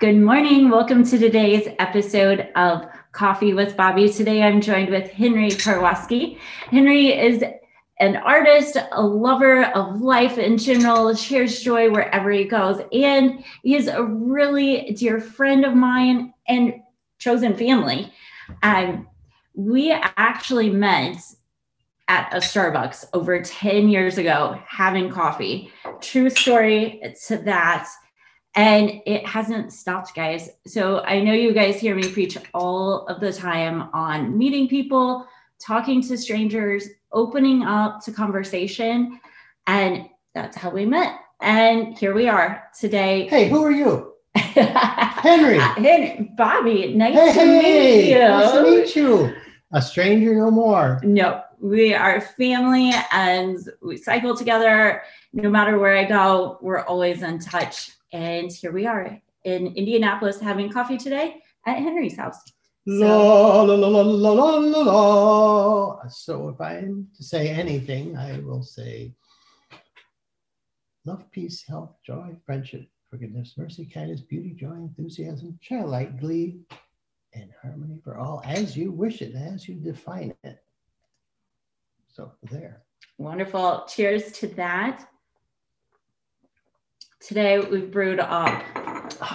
[0.00, 0.70] Good morning.
[0.70, 4.16] Welcome to today's episode of Coffee with Bobbi.
[4.16, 6.38] Today I'm joined with Henry Karwowski.
[6.70, 7.44] Henry is
[7.98, 13.76] an artist, a lover of life in general, shares joy wherever he goes, and he
[13.76, 16.76] is a really dear friend of mine and
[17.18, 18.10] chosen family.
[18.62, 19.06] Um,
[19.52, 21.18] we actually met
[22.08, 25.70] at a Starbucks over 10 years ago having coffee.
[26.00, 27.86] True story to that
[28.54, 30.50] and it hasn't stopped guys.
[30.66, 35.26] So i know you guys hear me preach all of the time on meeting people
[35.64, 39.20] talking to strangers opening up to conversation.
[39.66, 41.18] And that's how we met.
[41.40, 43.28] And here we are today.
[43.28, 44.14] Hey who are you?
[44.34, 45.58] Henry.
[45.58, 48.18] Henry bobbi nice hey, to meet you.
[48.18, 49.36] nice to meet you.
[49.72, 51.00] A stranger no more.
[51.04, 55.02] No we are family and we cycle together.
[55.32, 60.40] No matter where i go we're always in touch and here we are in Indianapolis
[60.40, 62.40] having coffee today at Henry's house.
[62.86, 66.08] La, la, la, la, la, la, la, la.
[66.08, 69.14] So if I'm to say anything, I will say
[71.04, 76.60] love, peace, health, joy, friendship, forgiveness, mercy, kindness, beauty, joy, enthusiasm, childlike glee,
[77.34, 80.58] and harmony for all as you wish it, as you define it.
[82.08, 82.82] So there.
[83.18, 83.84] Wonderful.
[83.88, 85.06] Cheers to that.
[87.20, 88.62] Today we've brewed up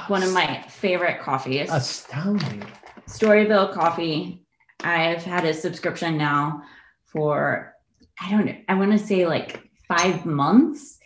[0.08, 1.70] one of my favorite coffees.
[1.72, 2.66] Astounding.
[3.08, 4.44] Storyville Coffee.
[4.84, 6.64] I've had a subscription now
[7.06, 7.76] for
[8.20, 11.00] I don't know, I want to say like five months.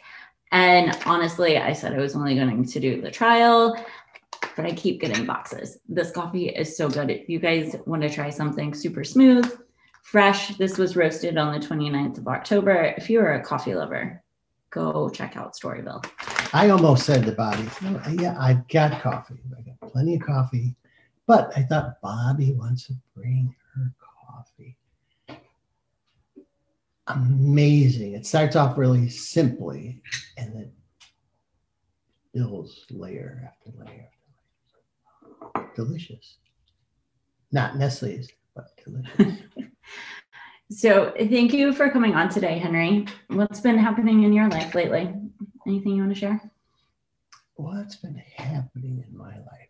[0.52, 3.75] And honestly, I said I was only going to do the trial,
[4.55, 5.80] but I keep getting boxes.
[5.88, 7.11] This coffee is so good.
[7.11, 9.52] If you guys want to try something super smooth,
[10.02, 12.93] fresh, this was roasted on the 29th of October.
[12.97, 14.23] If you're a coffee lover,
[14.70, 16.06] go check out Storyville.
[16.53, 17.70] I almost said to Bobbi,
[18.08, 19.39] oh, yeah, I've got coffee.
[19.58, 20.76] I got plenty of coffee.
[21.28, 24.76] But I thought Bobbi wants to bring her coffee.
[27.08, 28.14] Amazing.
[28.14, 30.02] It starts off really simply
[30.38, 30.72] and then
[32.33, 34.10] builds layer after layer
[35.43, 35.70] after layer.
[35.76, 36.38] Delicious.
[37.52, 39.42] Not Nestle's, but delicious.
[40.71, 43.07] so thank you for coming on today, Henry.
[43.27, 45.13] What's been happening in your life lately?
[45.67, 46.41] Anything you want to share?
[47.55, 49.69] What's been happening in my life?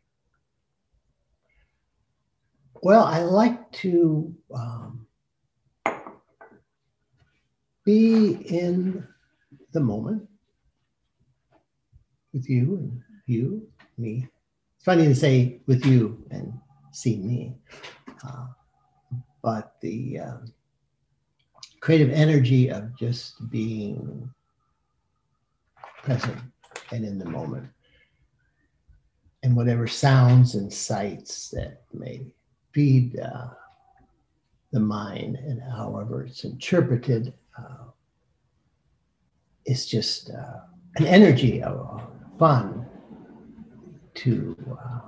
[2.81, 5.07] Well, I like to um,
[7.83, 9.05] be in
[9.73, 10.27] the moment
[12.33, 13.67] with you and you,
[13.97, 14.27] me.
[14.75, 16.53] It's funny to say with you and
[16.91, 17.55] see me,
[18.23, 18.47] uh,
[19.41, 20.37] but the uh,
[21.79, 24.29] creative energy of just being
[26.03, 26.37] present
[26.91, 27.67] and in the moment.
[29.43, 32.25] And whatever sounds and sights that may
[32.73, 33.47] feed uh,
[34.71, 37.85] the mind and however it's interpreted uh,
[39.85, 40.61] just uh,
[40.95, 42.01] an energy of
[42.37, 42.85] fun
[44.15, 44.99] to uh,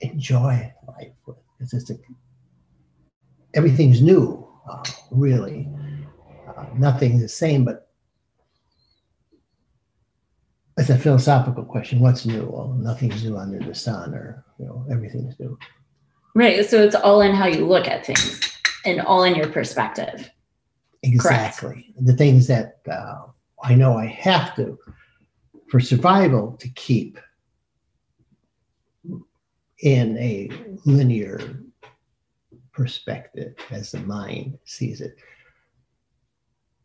[0.00, 1.36] enjoy life with.
[1.60, 1.94] It's a,
[3.54, 5.68] everything's new, uh, really.
[6.56, 7.88] Uh, nothing's the same, but
[10.78, 12.00] it's a philosophical question.
[12.00, 12.46] What's new?
[12.46, 15.58] Well, nothing's new under the sun, or you know, everything's new.
[16.34, 16.64] Right.
[16.64, 18.40] So it's all in how you look at things,
[18.84, 20.30] and all in your perspective.
[21.02, 21.68] Exactly.
[21.68, 22.06] Correct.
[22.06, 23.26] The things that uh,
[23.62, 24.78] I know I have to,
[25.68, 27.18] for survival, to keep
[29.82, 30.48] in a
[30.86, 31.40] linear
[32.72, 35.16] perspective as the mind sees it.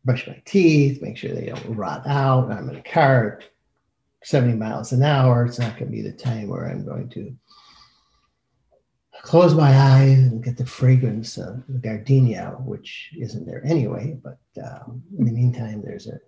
[0.06, 2.52] Brush my teeth, make sure they don't rot out.
[2.52, 3.42] I'm in a car,
[4.24, 5.46] 70 miles an hour.
[5.46, 7.36] It's not going to be the time where I'm going to
[9.22, 14.18] close my eyes and get the fragrance of the gardenia, which isn't there anyway.
[14.24, 16.20] But um, in the meantime, there's a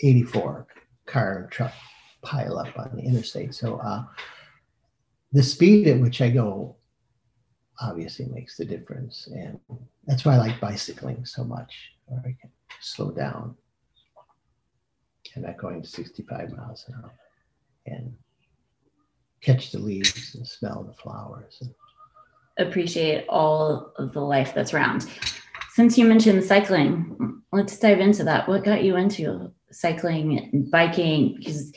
[0.00, 0.66] 84
[1.06, 1.72] car and truck
[2.22, 3.54] pile up on the interstate.
[3.54, 4.04] So uh,
[5.32, 6.76] the speed at which I go
[7.80, 9.28] obviously makes the difference.
[9.32, 9.58] And
[10.06, 12.50] that's why I like bicycling so much, where I can
[12.80, 13.56] slow down
[15.34, 17.12] and not going 65 miles an hour
[17.86, 18.14] and
[19.40, 21.58] catch the leaves and smell the flowers.
[21.60, 21.74] And
[22.56, 25.06] Appreciate all of the life that's around.
[25.72, 28.48] Since you mentioned cycling, let's dive into that.
[28.48, 31.34] What got you into cycling and biking?
[31.36, 31.72] Because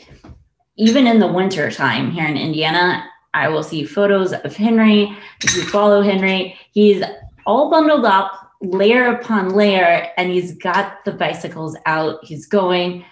[0.78, 3.04] even in the winter time here in Indiana,
[3.38, 5.16] I will see photos of Henry.
[5.44, 7.04] If you follow Henry, he's
[7.46, 12.26] all bundled up, layer upon layer, and he's got the bicycles out.
[12.26, 13.06] He's going.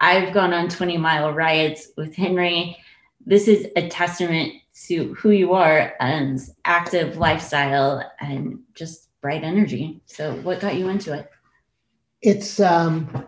[0.00, 2.76] I've gone on 20 mile rides with Henry.
[3.26, 4.52] this is a testament
[4.86, 10.00] to who you are and active lifestyle and just bright energy.
[10.06, 11.28] So, what got you into it?
[12.20, 13.26] It's um,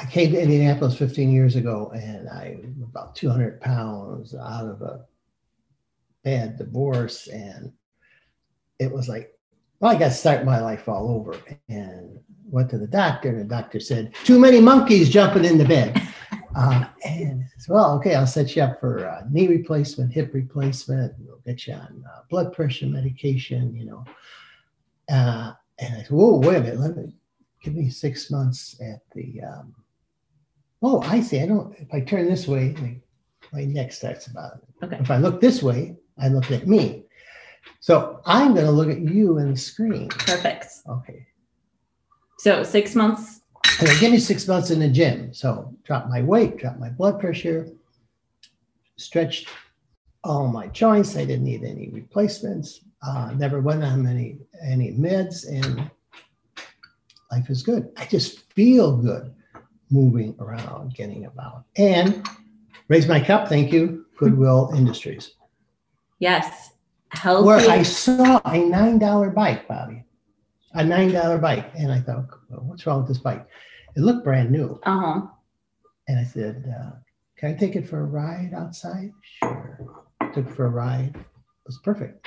[0.00, 4.80] I came to Indianapolis 15 years ago, and I was about 200 pounds out of
[4.80, 5.04] a
[6.24, 7.70] bad divorce, and
[8.78, 9.38] it was like,
[9.78, 11.36] well, I got to start my life all over,
[11.68, 15.64] and went to the doctor, and the doctor said, too many monkeys jumping in the
[15.64, 16.00] bed.
[16.56, 21.14] Uh, and says, well, okay, I'll set you up for uh, knee replacement, hip replacement.
[21.20, 24.04] We'll get you on uh, blood pressure medication, you know.
[25.08, 27.14] Uh, and I said, whoa, wait a minute, let me
[27.62, 29.40] give me six months at the.
[29.42, 29.74] Um,
[30.82, 31.40] oh, I see.
[31.40, 31.74] I don't.
[31.78, 33.00] If I turn this way,
[33.52, 34.84] my neck starts about it.
[34.84, 34.98] Okay.
[35.00, 37.04] If I look this way, I look at me.
[37.80, 40.08] So I'm going to look at you in the screen.
[40.08, 40.66] Perfect.
[40.88, 41.26] Okay.
[42.38, 43.40] So, six months
[43.80, 45.32] and they give me six months in the gym.
[45.32, 47.68] So drop my weight, drop my blood pressure,
[48.96, 49.48] stretched
[50.22, 51.16] all my joints.
[51.16, 52.80] I didn't need any replacements.
[53.02, 55.90] Uh, never went on any any meds, and
[57.30, 57.90] life is good.
[57.96, 59.34] I just feel good
[59.90, 62.26] moving around, getting about, and
[62.88, 63.48] raise my cup.
[63.48, 65.32] Thank you, Goodwill Industries.
[66.18, 66.70] Yes,
[67.10, 67.46] healthy.
[67.46, 70.04] Where I saw a nine dollar bike, Bobbi,
[70.74, 73.46] a nine dollar bike, and I thought, well, what's wrong with this bike?
[73.96, 74.78] It looked brand new.
[74.84, 75.20] Uh huh.
[76.08, 76.90] And I said, uh,
[77.36, 79.12] Can I take it for a ride outside?
[79.22, 80.04] Sure.
[80.34, 81.14] Took it for a ride.
[81.14, 82.26] It was perfect.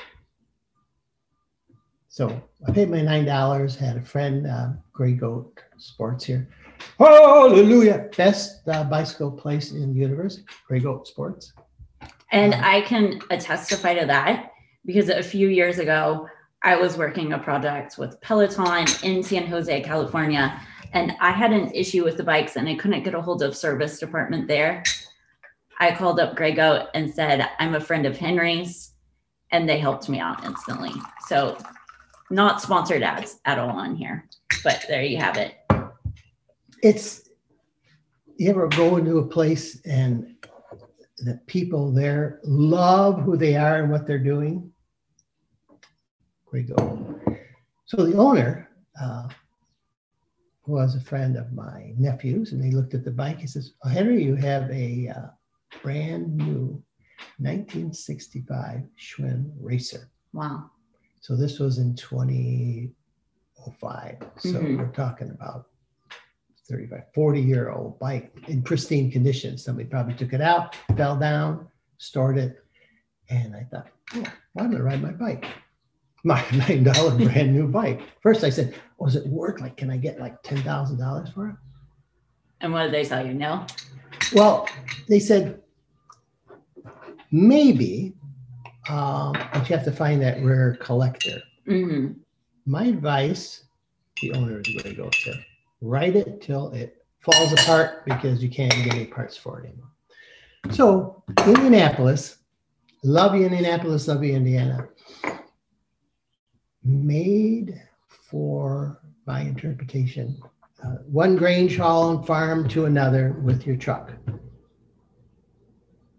[2.08, 6.48] So I paid my $9, had a friend, uh, Gray Goat Sports here.
[6.98, 8.10] Hallelujah.
[8.16, 11.54] Best uh, bicycle place in the universe, Gray Goat Sports.
[12.32, 14.52] And I can testify to that
[14.86, 16.28] because a few years ago,
[16.64, 20.60] I was working a project with Peloton in San Jose, California
[20.94, 23.58] and I had an issue with the bikes and I couldn't get a hold of
[23.58, 24.84] service department there.
[25.80, 28.92] I called up Gray Goat and said, I'm a friend of Henry's,
[29.52, 30.92] and they helped me out instantly.
[31.28, 31.58] So,
[32.30, 34.30] not sponsored ads at all on here,
[34.64, 35.56] but there you have it.
[36.84, 37.30] It's,
[38.38, 40.36] you ever go into a place and
[41.20, 44.70] the people there love who they are and what they're doing?
[46.46, 47.22] Grey go.
[47.86, 48.70] So, the owner,
[49.02, 49.30] uh,
[50.66, 53.40] was a friend of my nephew's, and he looked at the bike.
[53.40, 55.28] He says, oh, "Henry, you have a uh,
[55.82, 56.82] brand new
[57.38, 60.72] 1965 Schwinn Racer." Wow!
[61.22, 64.18] So this was in 2005.
[64.38, 64.78] So mm-hmm.
[64.78, 65.68] we're talking about
[66.70, 69.58] 35, 40 year old bike in pristine condition.
[69.58, 71.68] Somebody probably took it out, fell down,
[71.98, 72.64] stored it,
[73.30, 74.24] and I thought, oh,
[74.58, 75.46] I'm going to ride my bike
[76.24, 78.00] my nine dollar brand new bike.
[78.22, 79.76] First, I said, "Was it worth like?
[79.76, 81.56] Can I get like ten thousand dollars for it?"
[82.62, 83.34] And what did they tell you?
[83.34, 83.66] No.
[84.34, 84.70] Well,
[85.10, 85.62] they said
[87.30, 88.14] maybe,
[88.88, 91.42] um, but you have to find that rare collector.
[91.68, 92.14] Mm-hmm.
[92.66, 93.66] My advice,
[94.22, 95.34] the owner is going to go to
[95.84, 99.92] write it till it falls apart because you can't get any parts for it anymore.
[100.72, 102.38] So Indianapolis,
[103.04, 104.88] love you Indianapolis, love you Indiana
[106.84, 110.42] made for, my interpretation,
[110.84, 114.12] uh, one Grange Hall and farm to another with your truck.
[114.28, 114.40] And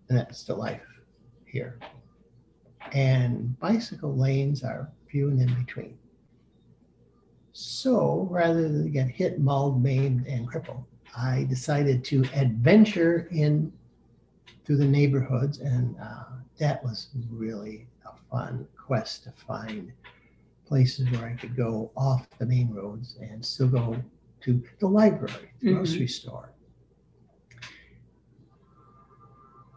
[0.09, 0.87] that's the life
[1.47, 1.79] here.
[2.93, 5.99] And bicycle lanes are few and in between.
[7.57, 10.83] So rather than get hit, mauled, maimed, and crippled,
[11.17, 13.73] I decided to adventure in
[14.65, 16.25] through the neighborhoods, and uh,
[16.59, 19.93] that was really a fun quest to find
[20.67, 24.03] places where I could go off the main roads and still go
[24.41, 25.77] to the library, the mm-hmm.
[25.77, 26.51] grocery store.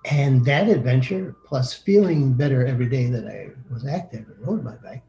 [0.10, 4.76] And that adventure, plus feeling better every day that I was active and rode my
[4.78, 5.04] bike,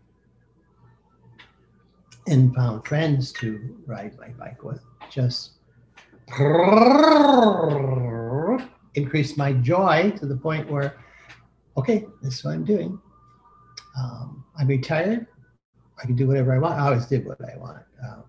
[2.28, 5.52] and found friends to ride my bike with, just
[8.94, 10.98] increased my joy to the point where,
[11.76, 13.00] okay, this is what I'm doing.
[13.98, 15.26] Um, I'm retired.
[16.00, 16.78] I can do whatever I want.
[16.78, 17.82] I always did what I want.
[18.06, 18.24] Um,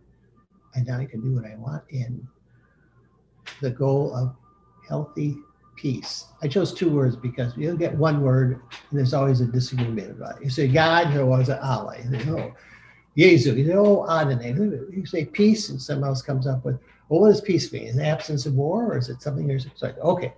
[0.75, 2.27] and now I can do what I want in
[3.61, 4.35] the goal of
[4.87, 5.37] healthy
[5.75, 6.25] peace.
[6.41, 10.37] I chose two words because you'll get one word and there's always a disagreement about
[10.37, 10.43] it.
[10.43, 11.97] You say God, or was it Allah?
[11.97, 12.53] You say, oh,
[13.17, 13.57] Jesus.
[13.57, 14.53] You say, Adonai.
[14.91, 17.83] You say peace and someone else comes up with, well, what does peace mean?
[17.87, 20.33] Is it absence of war or is it something you're like, okay,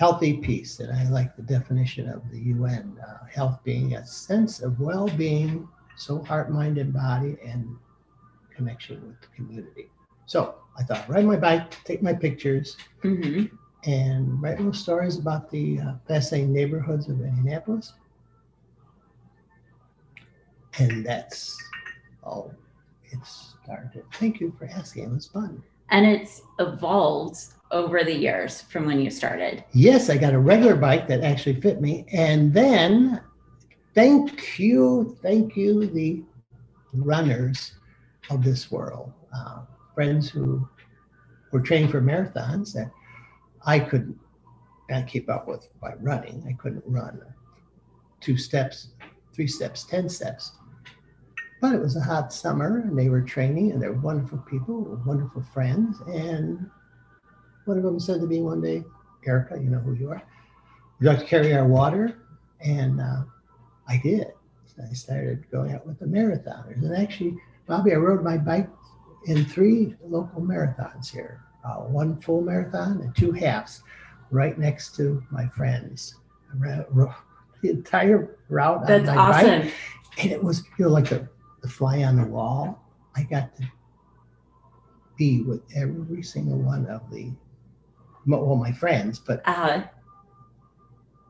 [0.00, 0.80] healthy peace.
[0.80, 5.68] And I like the definition of the UN, uh, health being a sense of well-being
[5.94, 7.76] so heart, mind, and body, and
[8.56, 9.90] connection with the community.
[10.24, 13.54] So I thought, ride my bike, take my pictures, mm-hmm.
[13.84, 17.92] and write little stories about the uh, fascinating neighborhoods of Indianapolis.
[20.78, 21.54] And that's
[22.22, 22.54] all
[23.04, 24.04] it started.
[24.14, 25.04] Thank you for asking.
[25.04, 25.62] It was fun.
[25.90, 27.38] And it's evolved
[27.72, 29.64] over the years from when you started.
[29.72, 32.06] Yes, I got a regular bike that actually fit me.
[32.12, 33.20] And then,
[33.94, 36.22] thank you, thank you, the
[36.92, 37.74] runners
[38.30, 39.62] of this world, uh,
[39.94, 40.68] friends who
[41.52, 42.90] were training for marathons that
[43.66, 44.18] I couldn't
[44.88, 46.44] not keep up with by running.
[46.48, 47.20] I couldn't run
[48.20, 48.88] two steps,
[49.32, 50.52] three steps, 10 steps.
[51.60, 55.42] But it was a hot summer and they were training and they're wonderful people, wonderful
[55.52, 55.98] friends.
[56.06, 56.70] And
[57.66, 58.84] one of them said to me one day,
[59.26, 60.22] Erica, you know who you are.
[60.98, 62.16] Would you like to carry our water?
[62.60, 63.24] And uh,
[63.88, 64.28] I did.
[64.64, 66.82] So I started going out with the marathoners.
[66.82, 67.36] And actually,
[67.68, 68.68] Bobbi, I rode my bike
[69.26, 73.82] in three local marathons here uh, one full marathon and two halves
[74.30, 76.16] right next to my friends.
[76.52, 76.84] I ran,
[77.62, 79.60] the entire route That's on my awesome.
[79.62, 79.74] bike.
[80.18, 81.28] And it was, you know, like the,
[81.62, 82.82] the fly on the wall.
[83.16, 83.64] I got to
[85.18, 87.32] be with every single one of the,
[88.26, 89.82] well, my friends, but Uh,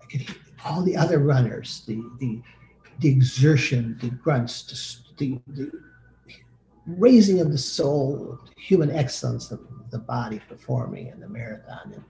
[0.03, 2.43] I could hear all the other runners, the the
[3.01, 5.71] the exertion, the grunts, the, the,
[6.27, 6.37] the
[6.87, 9.61] raising of the soul, human excellence of
[9.91, 11.93] the body performing in the marathon.
[11.95, 12.05] And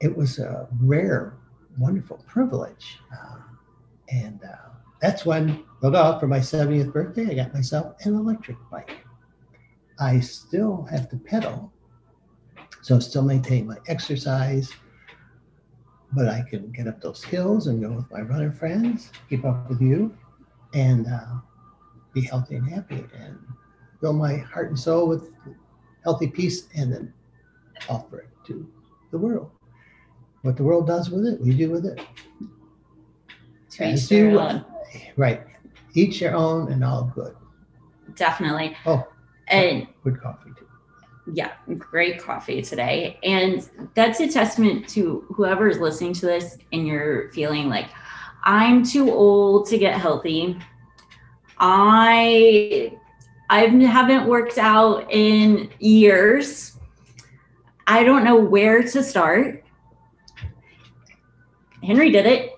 [0.00, 1.36] it was a rare,
[1.78, 2.98] wonderful privilege.
[3.12, 3.38] Uh,
[4.10, 4.70] and uh,
[5.04, 8.88] that's when, for my 70th birthday, I got myself an electric bike.
[10.00, 11.70] I still have to pedal,
[12.80, 14.72] so still maintain my exercise,
[16.14, 19.68] but I can get up those hills and go with my runner friends, keep up
[19.68, 20.16] with you,
[20.72, 21.34] and uh,
[22.14, 23.38] be healthy and happy, and
[24.00, 25.30] fill my heart and soul with
[26.02, 27.12] healthy peace, and then
[27.90, 28.66] offer it to
[29.10, 29.50] the world.
[30.40, 32.00] What the world does with it, we do with it.
[33.78, 34.64] As you- own.
[35.16, 35.42] Right.
[35.94, 37.34] Each your own and all good.
[38.16, 38.76] Definitely.
[38.86, 39.06] Oh,
[39.48, 40.66] And good coffee too.
[41.32, 43.18] yeah, great coffee today.
[43.22, 47.86] And that's a testament to whoever is listening to this and you're feeling like,
[48.44, 50.58] I'm too old to get healthy.
[51.58, 52.92] I
[53.50, 56.78] I haven't worked out in years.
[57.86, 59.64] I don't know where to start.
[61.82, 62.53] Henry did it.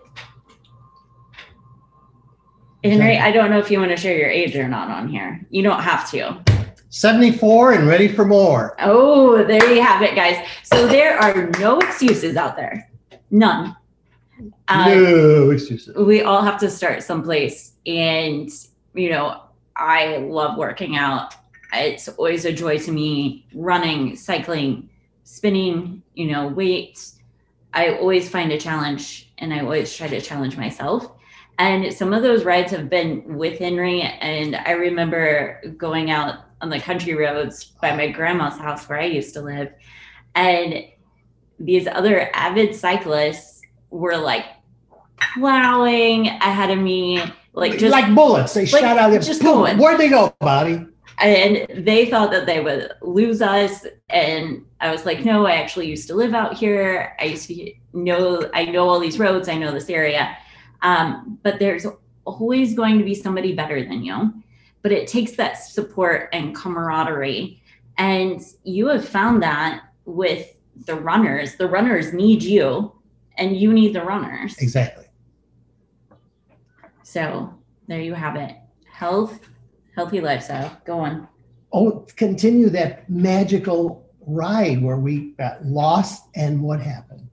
[2.91, 5.45] Henry, I don't know if you want to share your age or not on here.
[5.51, 6.43] You don't have to.
[6.91, 8.75] 74 and ready for more.
[8.81, 10.47] Oh, there you have it, guys.
[10.63, 12.91] So there are no excuses out there.
[13.31, 13.77] None.
[14.69, 15.97] Um, no excuses.
[15.97, 17.73] we all have to start someplace.
[17.87, 18.51] And,
[18.95, 19.43] you know,
[19.77, 21.35] I love working out.
[21.73, 24.89] It's always a joy to me running, cycling,
[25.25, 27.19] spinning, you know, weights.
[27.75, 31.11] I always find a challenge and I always try to challenge myself.
[31.59, 34.03] And some of those rides have been with Henry.
[34.03, 39.07] And I remember going out on the country roads by my grandma's house where I
[39.07, 39.73] used to live.
[40.35, 40.85] And
[41.59, 44.45] these other avid cyclists were like
[45.35, 47.23] plowing ahead of me,
[47.55, 48.53] like just like bullets.
[48.53, 49.21] They like, shot out there.
[49.21, 49.79] just going.
[49.79, 50.93] Where'd they go, Bobbi?
[51.19, 55.87] and they thought that they would lose us and i was like no i actually
[55.87, 59.57] used to live out here i used to know i know all these roads i
[59.57, 60.37] know this area
[60.87, 61.87] um, but there's
[62.25, 64.33] always going to be somebody better than you
[64.87, 67.61] but it takes that support and camaraderie.
[67.99, 71.57] And you have found that with the runners.
[71.57, 72.95] The runners need you
[73.37, 74.57] and you need the runners.
[74.59, 75.07] Exactly.
[77.03, 77.53] so
[77.89, 78.55] there you have it.
[78.89, 79.41] Health
[79.97, 80.81] healthy lifestyle.
[80.85, 81.27] Go on.
[81.73, 87.29] Oh, continue that magical ride where we got lost and what happened?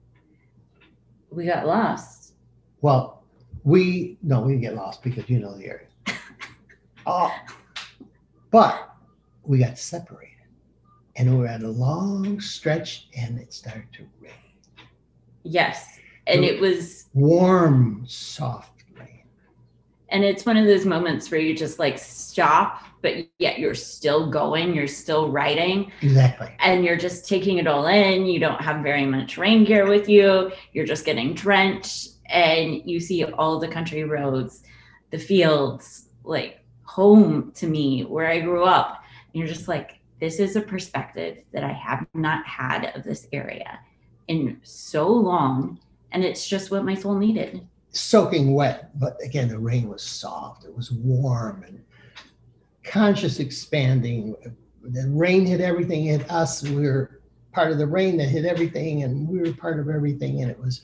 [1.30, 2.32] we got lost.
[2.80, 3.13] Well,
[3.64, 5.86] we no, we didn't get lost because you know the area.
[7.06, 7.34] oh,
[8.50, 8.94] but
[9.42, 10.30] we got separated,
[11.16, 14.32] and we were at a long stretch, and it started to rain.
[15.42, 15.98] Yes.
[16.26, 19.24] And it was, Warm, soft rain.
[20.08, 24.30] and it's one of those moments where you just like stop, but yet you're still
[24.30, 26.50] going, you're still riding, Exactly.
[26.60, 28.24] and you're just taking it all in.
[28.24, 30.50] You don't have very much rain gear with you.
[30.72, 34.62] You're just getting drenched, and you see all the country roads,
[35.10, 39.02] the fields, like home to me where I grew up.
[39.32, 43.26] And you're just like, this is a perspective that I have not had of this
[43.32, 43.78] area
[44.28, 45.80] in so long.
[46.12, 47.66] And it's just what my soul needed.
[47.94, 50.64] soaking wet, but again, the rain was soft.
[50.64, 51.82] It was warm and
[52.82, 54.34] conscious expanding.
[54.82, 56.62] The rain hit everything, hit us.
[56.62, 57.20] We were
[57.52, 60.58] part of the rain that hit everything, and we were part of everything, and it
[60.58, 60.82] was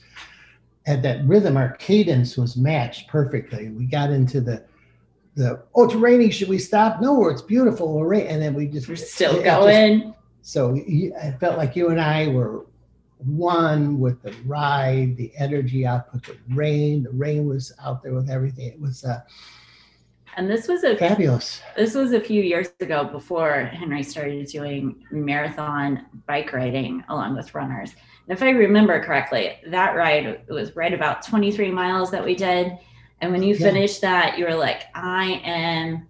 [0.85, 1.57] had that rhythm.
[1.57, 3.69] Our cadence was matched perfectly.
[3.69, 4.63] We got into the
[5.35, 6.29] the oh, it's raining.
[6.29, 7.01] Should we stop?
[7.01, 7.93] No, it's beautiful.
[7.93, 10.13] We're rain, and then we just We're still it just- going.
[10.41, 12.65] so you- I felt like you and I were
[13.19, 17.03] one with the ride, the energy output, the rain.
[17.03, 18.67] The rain was out there with everything.
[18.67, 19.21] It was uh,
[20.37, 21.61] and this was a fabulous.
[21.75, 27.53] this was a few years ago before Henry started doing marathon bike riding along with
[27.53, 27.93] runners.
[28.27, 32.77] And if I remember correctly, that ride was right about 23 miles that we did.
[33.19, 33.67] And when you Yeah.
[33.67, 36.07] finished that, you were like, I am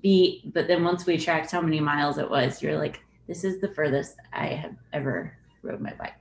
[0.00, 0.52] beat.
[0.52, 3.68] But then once we tracked how many miles it was, you're like, this is the
[3.68, 6.12] furthest I have ever rode my bike.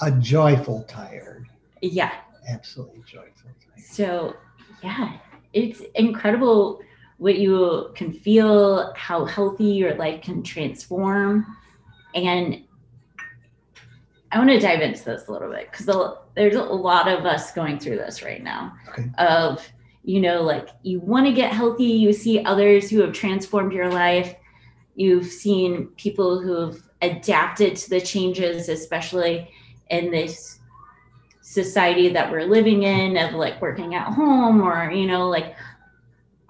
[0.00, 1.46] A joyful tired,
[1.80, 2.12] Yeah.
[2.48, 3.50] absolutely joyful.
[3.60, 3.80] Tired.
[3.80, 4.36] So,
[4.82, 5.18] yeah,
[5.52, 6.80] it's incredible
[7.18, 11.46] what you can feel, how healthy your life can transform.
[12.14, 12.65] And
[14.32, 15.86] I want to dive into this a little bit because
[16.34, 19.08] there's a lot of us going through this right now Okay.
[19.18, 19.66] of,
[20.04, 23.88] you know, like you want to get healthy, you see others who have transformed your
[23.90, 24.34] life,
[24.94, 29.50] you've seen people who have adapted to the changes, especially
[29.90, 30.58] in this
[31.42, 35.54] society that we're living in of like working at home or you know like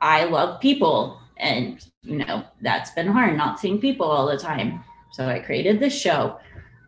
[0.01, 4.83] i love people and you know that's been hard not seeing people all the time
[5.13, 6.39] so i created this show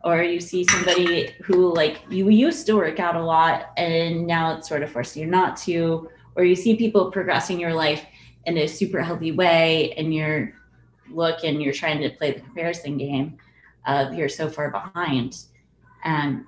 [0.05, 4.57] or you see somebody who like you used to work out a lot and now
[4.57, 8.05] it's sort of forcing you not to or you see people progressing your life
[8.47, 10.53] in a super healthy way and you're
[11.11, 13.37] look and you're trying to play the comparison game
[13.87, 15.45] of you're so far behind
[16.05, 16.45] and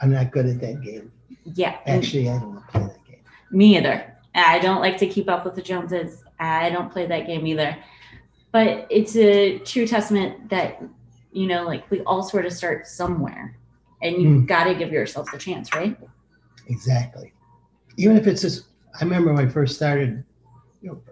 [0.00, 1.12] I'm not good at that game.
[1.54, 3.20] yeah Actually, I don't want to play that game.
[3.50, 4.16] Me either.
[4.34, 6.22] I don't like to keep up with the Joneses.
[6.38, 7.76] I don't play that game either.
[8.52, 10.82] But it's a true testament that,
[11.32, 13.56] you know, like we all sort of start somewhere
[14.02, 14.46] and you've hmm.
[14.46, 15.96] got to give yourself the chance, right?
[16.66, 17.32] Exactly.
[17.96, 18.66] Even if it's just,
[19.00, 20.24] I remember when I first started,
[20.82, 21.02] you know,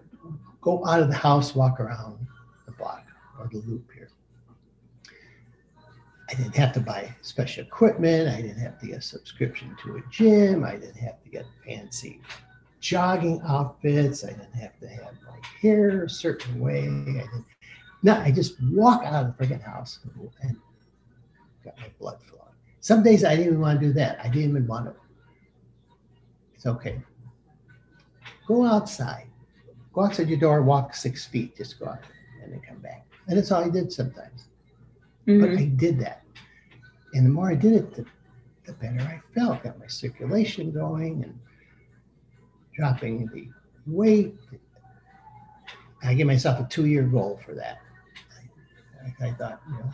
[0.61, 2.25] go out of the house, walk around
[2.65, 3.05] the block
[3.39, 4.09] or the loop here.
[6.29, 8.29] I didn't have to buy special equipment.
[8.29, 10.63] I didn't have to get a subscription to a gym.
[10.63, 12.21] I didn't have to get fancy
[12.79, 14.23] jogging outfits.
[14.23, 16.81] I didn't have to have my hair a certain way.
[16.81, 17.45] I didn't.
[18.01, 19.99] No, I just walk out of the freaking house
[20.41, 20.55] and
[21.65, 22.45] got my blood flowing.
[22.79, 24.19] Some days I didn't even want to do that.
[24.23, 24.95] I didn't even want to.
[26.55, 27.01] It's okay.
[28.47, 29.27] Go outside.
[29.93, 31.99] Go outside your door, walk six feet, just go out
[32.43, 33.05] and then come back.
[33.27, 34.47] And that's all I did sometimes.
[35.25, 35.59] But Mhm.
[35.59, 36.23] I did that.
[37.13, 38.05] And the more I did it, the,
[38.65, 39.63] the better I felt.
[39.63, 41.37] Got my circulation going and
[42.75, 43.49] dropping the
[43.85, 44.35] weight.
[46.01, 47.79] I gave myself a two year goal for that.
[49.03, 49.91] I, I thought, you know,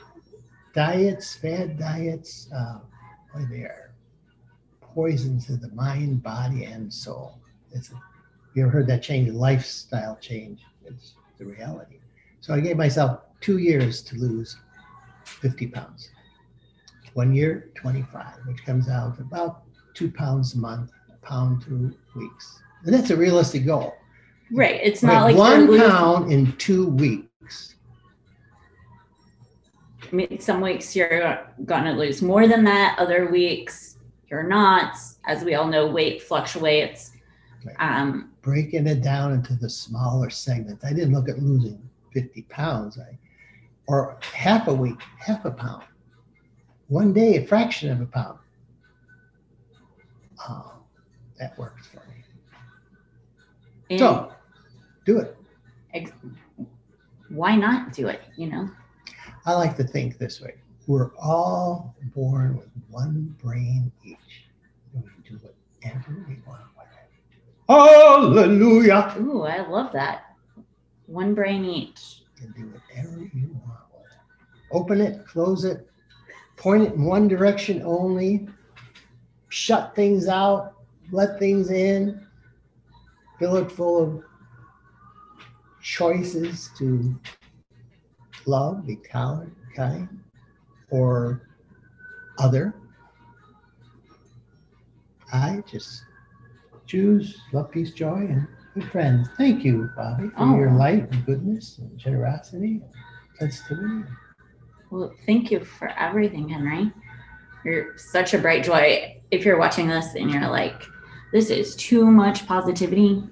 [0.74, 2.80] diets, fad diets, uh,
[3.34, 3.92] boy, they are
[4.82, 7.40] poison to the mind, body, and soul.
[7.72, 7.92] It's,
[8.54, 10.62] you ever heard that change, lifestyle change?
[10.86, 12.00] It's the reality.
[12.40, 14.58] So I gave myself two years to lose
[15.26, 16.10] 50 pounds.
[17.14, 19.64] One year, 25, which comes out about
[19.94, 22.62] two pounds a month, a pound two weeks.
[22.84, 23.96] And that's a realistic goal.
[24.52, 24.80] Right.
[24.84, 27.28] It's not like one pound in two weeks.
[30.16, 32.98] I mean, some weeks you're gonna lose more than that.
[32.98, 33.98] Other weeks
[34.30, 34.96] you're not.
[35.26, 37.12] As we all know, weight fluctuates.
[37.66, 37.76] Right.
[37.80, 40.86] Um, breaking it down into the smaller segments.
[40.86, 41.82] I didn't look at losing
[42.14, 43.18] 50 pounds, I,
[43.88, 45.84] or half a week, half a pound.
[46.88, 48.40] One day, a fraction of a pound.
[50.48, 50.76] Oh,
[51.40, 52.24] that works for me.
[53.90, 54.32] and So,
[55.06, 55.36] do it.
[55.94, 56.12] ex-
[57.28, 58.22] why not do it?
[58.38, 58.70] You know.
[59.46, 60.56] I like to think this way
[60.88, 64.18] we're all born with one brain each.
[64.94, 67.40] And we can do whatever we want with it.
[67.68, 69.16] Hallelujah.
[69.20, 70.36] Ooh, I love that.
[71.08, 72.22] One brain each.
[72.40, 73.80] You can do whatever you want.
[74.72, 75.88] Open it, close it,
[76.58, 78.48] point it in one direction only,
[79.50, 80.74] shut things out,
[81.12, 82.26] let things in,
[83.40, 84.24] fill it full of
[85.82, 87.18] choices to
[88.46, 90.08] love, be tolerant, kind,
[90.90, 91.42] or
[92.38, 92.74] other.
[95.34, 96.04] I just
[96.86, 99.28] choose love, peace, joy, and good friends.
[99.38, 100.78] Thank you, Bobbi, for your Oh.
[100.78, 102.94] light and goodness and generosity and
[103.40, 104.04] sensitivity.
[104.92, 106.92] Well, thank you for everything, Henry.
[107.66, 109.20] You're such a bright joy.
[109.32, 110.84] If you're watching this and you're like,
[111.34, 113.24] this is too much positivity,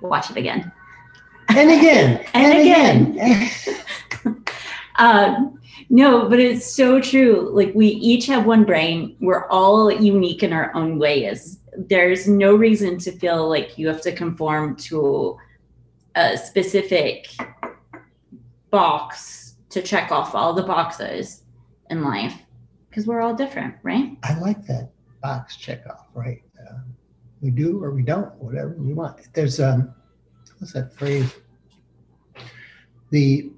[0.00, 0.72] watch it again.
[1.48, 3.50] And again, And and, again.
[4.98, 7.50] Um, No, but it's so true.
[7.52, 9.16] Like we each have one brain.
[9.20, 11.58] We're all unique in our own ways.
[11.76, 15.36] There's no reason to feel like you have to conform to
[16.14, 17.28] a specific
[18.70, 21.42] box to check off all the boxes
[21.90, 22.42] in life
[22.88, 24.16] because we're all different, right?
[24.22, 24.90] I like that
[25.22, 26.42] box check off, right?
[26.58, 26.78] Uh,
[27.42, 29.28] we do or we don't, whatever we want.
[29.34, 29.94] There's um,
[30.58, 31.34] what's that phrase?
[33.10, 33.50] The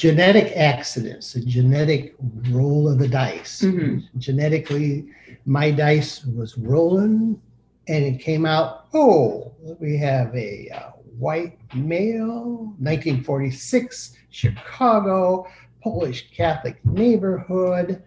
[0.00, 2.14] genetic accidents, the genetic
[2.48, 3.60] roll of the dice.
[3.60, 4.02] Mhm.
[4.16, 5.04] Genetically,
[5.44, 7.38] my dice was rolling
[7.86, 15.46] and it came out, oh, we have a uh, white male, 1946, Chicago,
[15.82, 18.02] Polish Catholic neighborhood,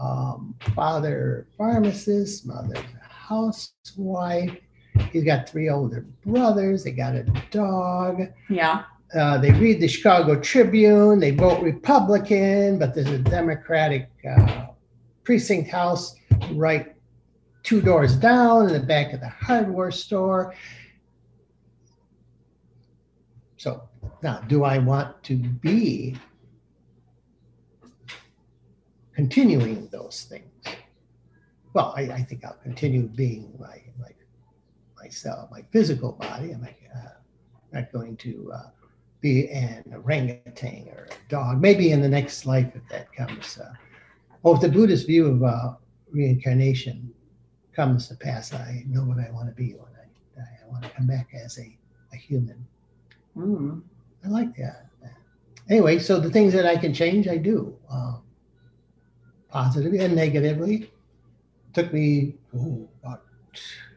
[0.00, 4.56] um, father pharmacist, mother housewife.
[5.12, 6.84] He's got three older brothers.
[6.84, 8.22] They got a dog.
[8.48, 8.84] Yeah.
[9.14, 11.20] Uh, they read the Chicago Tribune.
[11.20, 14.66] They vote Republican, but there's a Democratic uh,
[15.24, 16.16] precinct house
[16.52, 16.94] right
[17.62, 20.54] two doors down in the back of the hardware store.
[23.56, 23.88] So
[24.22, 26.16] now, do I want to be
[29.14, 30.76] continuing those things?
[31.72, 34.10] Well, I, I think I'll continue being my, my
[35.02, 36.52] myself, my physical body.
[36.52, 37.08] I'm not, uh,
[37.72, 38.70] not going to uh,
[39.20, 41.60] be an orangutan or a dog.
[41.60, 43.58] Maybe in the next life, if that comes.
[43.58, 43.72] Uh,
[44.42, 45.74] or if the Buddhist view of uh,
[46.10, 47.12] reincarnation
[47.74, 50.58] comes to pass, I know what I want to be when I die.
[50.64, 51.76] I want to come back as a,
[52.12, 52.66] a human.
[53.36, 53.82] Mm.
[54.24, 54.86] I like that.
[55.68, 57.76] Anyway, so the things that I can change, I do.
[57.90, 58.22] Um,
[59.50, 60.92] positively and negatively.
[61.72, 63.24] Took me ooh, about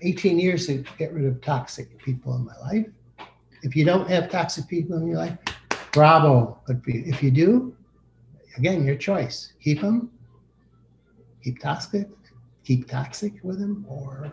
[0.01, 2.88] 18 years to get rid of toxic people in my life.
[3.62, 5.38] If you don't have toxic people in your life,
[5.91, 6.60] bravo.
[6.67, 7.76] But if you do,
[8.58, 9.54] again, your choice.
[9.62, 10.12] Keep them,
[11.43, 12.08] keep toxic,
[12.63, 14.32] keep toxic with them, or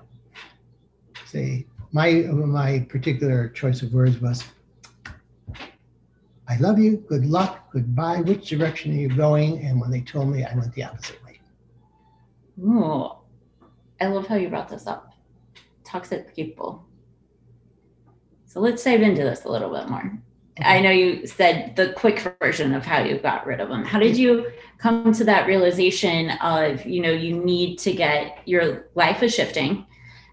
[1.25, 4.45] say, my, my particular choice of words was
[6.49, 9.65] I love you, good luck, goodbye, which direction are you going?
[9.65, 11.41] And when they told me, I went the opposite way.
[12.63, 13.11] Ooh.
[14.01, 15.13] I love how you brought this up.
[15.85, 16.86] Toxic people.
[18.57, 20.19] So let's dive into this a little bit more.
[20.63, 23.85] I know you said the quick version of how you got rid of them.
[23.85, 28.87] How did you come to that realization of, you know, you need to get your
[28.95, 29.85] life is shifting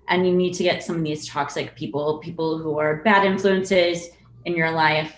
[0.08, 4.08] and you need to get some of these toxic people, people who are bad influences
[4.46, 5.14] in your life,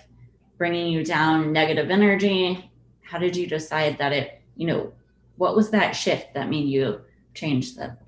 [0.58, 2.72] bringing you down negative energy?
[3.04, 4.92] How did you decide that it, you know,
[5.36, 7.02] what was that shift that made you
[7.36, 8.02] change that?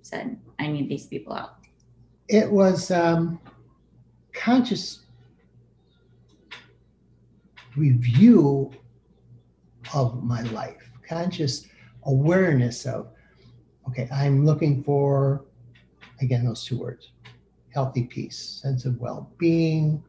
[0.00, 1.58] Said, I need these people out.
[2.26, 3.38] It was um,
[4.32, 5.00] conscious
[7.76, 8.70] review
[9.94, 11.66] of my life, conscious
[12.04, 13.08] awareness of,
[13.88, 15.44] okay, I'm looking for,
[16.20, 17.12] again, those two words
[17.72, 20.02] healthy peace, sense of well being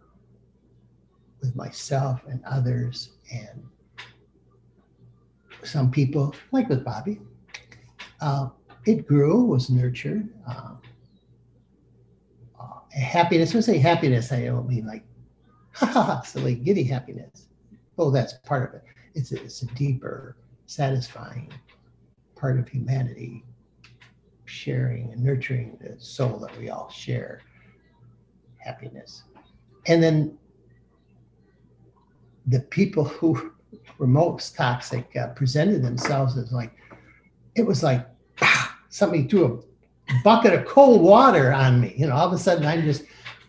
[1.41, 3.63] with myself and others, and
[5.63, 7.19] some people, like with Bobbi.
[8.21, 8.49] Uh,
[8.85, 10.27] it grew, was nurtured.
[10.47, 10.75] Uh,
[12.99, 15.03] happiness, when I say happiness, I don't mean like,
[15.73, 17.47] ha ha silly, giddy happiness.
[17.97, 18.83] Oh, that's part of it.
[19.15, 21.51] It's a, it's a deeper, satisfying
[22.35, 23.43] part of humanity,
[24.45, 27.41] sharing and nurturing the soul that we all share,
[28.57, 29.23] happiness.
[29.85, 30.37] And then
[32.47, 33.53] the people who
[33.97, 36.75] were most toxic uh, presented themselves as like,
[37.55, 38.05] it was like,
[38.89, 39.72] somebody threw a
[40.23, 41.93] bucket of cold water on me.
[41.97, 43.03] You know, all of a sudden I'm just,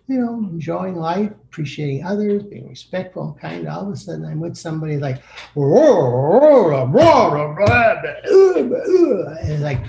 [0.07, 3.69] you know, enjoying life, appreciating others, being respectful and kind.
[3.69, 5.23] All of a sudden I'm with somebody like,
[5.55, 5.83] and
[9.63, 9.81] like,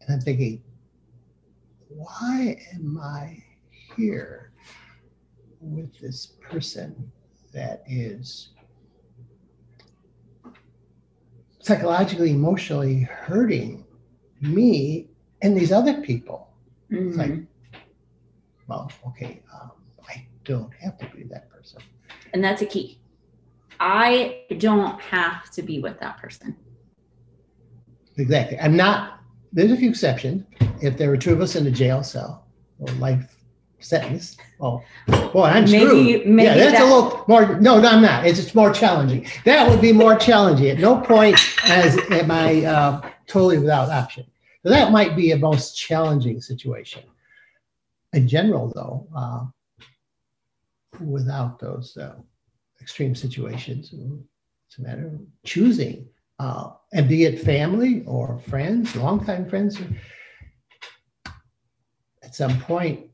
[0.00, 0.62] and I'm thinking,
[1.88, 3.42] why am I
[3.96, 4.52] here
[5.60, 7.10] with this person
[7.52, 8.50] that is
[11.60, 13.84] psychologically, emotionally hurting
[14.40, 15.08] me
[15.42, 16.48] and these other people.
[16.90, 17.08] Mhm.
[17.08, 17.32] It's like,
[18.68, 19.72] well, okay, um,
[20.08, 21.80] I don't have to be that person.
[22.32, 22.98] and that's a key.
[23.80, 26.56] I don't have to be with that person.
[28.18, 28.58] Exactly.
[28.60, 29.20] I'm not,
[29.52, 30.44] there's a few exceptions.
[30.82, 32.46] If there were two of us in a jail cell
[32.78, 33.36] or life
[33.78, 34.82] sentence, oh,
[35.32, 36.26] boy, I'm Maybe- screwed.
[36.26, 38.26] maybe yeah, that's that- a little more, no, no, I'm not.
[38.26, 39.26] It's just more challenging.
[39.44, 40.68] That would be more challenging.
[40.68, 44.24] At no point as am I uh, totally without option.
[44.66, 47.04] So that might be a most challenging situation.
[48.12, 49.44] In general, though, uh,
[51.04, 52.16] without those uh,
[52.80, 53.94] extreme situations,
[54.66, 56.08] It's a matter of choosing,
[56.40, 59.78] uh, and be it family or friends, longtime friends.
[62.24, 63.08] At some point,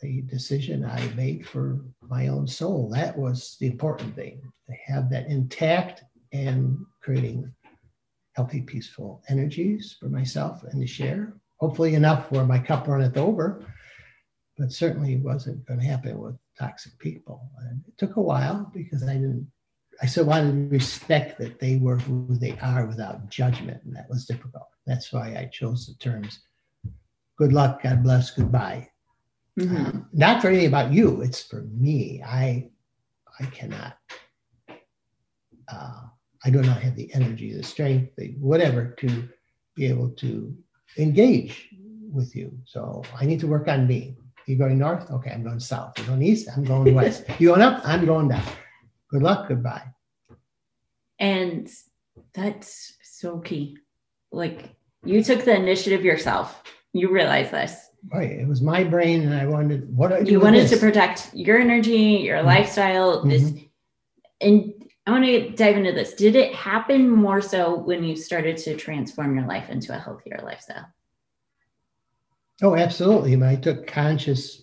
[0.00, 5.10] the decision I made for my own soul, that was the important thing to have
[5.10, 7.52] that intact and creating
[8.34, 11.34] healthy, peaceful energies for myself and to share.
[11.56, 13.64] Hopefully, enough where my cup runneth over,
[14.58, 17.48] but certainly wasn't going to happen with toxic people.
[17.60, 19.50] And it took a while because I didn't,
[20.02, 23.82] I still wanted to respect that they were who they are without judgment.
[23.84, 24.68] And that was difficult.
[24.86, 26.40] That's why I chose the terms
[27.36, 28.88] good luck, God bless, goodbye.
[29.58, 29.76] Mm-hmm.
[29.76, 32.22] Um, not for anything about you, it's for me.
[32.24, 32.70] I
[33.38, 33.96] I cannot
[35.68, 36.02] uh,
[36.44, 39.28] I do not have the energy, the strength, the whatever to
[39.74, 40.54] be able to
[40.98, 41.68] engage
[42.12, 42.52] with you.
[42.64, 44.16] So I need to work on me.
[44.46, 45.10] You're going north?
[45.10, 45.94] Okay, I'm going south.
[45.98, 46.48] You're going east?
[46.54, 47.24] I'm going west.
[47.38, 47.80] you going up?
[47.84, 48.44] I'm going down.
[49.10, 49.48] Good luck.
[49.48, 49.82] Goodbye.
[51.18, 51.68] And
[52.34, 53.78] that's so key.
[54.30, 56.62] Like you took the initiative yourself.
[56.92, 57.88] You realize this.
[58.12, 58.32] Right.
[58.32, 62.20] It was my brain, and I wanted what I you wanted to protect your energy,
[62.22, 62.46] your mm-hmm.
[62.46, 63.20] lifestyle.
[63.20, 63.28] Mm-hmm.
[63.30, 63.52] This,
[64.42, 64.73] and
[65.06, 66.14] I want to dive into this.
[66.14, 70.40] Did it happen more so when you started to transform your life into a healthier
[70.42, 70.86] lifestyle?
[72.62, 73.42] Oh, absolutely.
[73.42, 74.62] I took conscious